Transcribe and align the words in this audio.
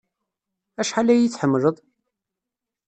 Acḥal 0.81 1.07
ay 1.09 1.17
iyi-tḥemmleḍ? 1.19 1.77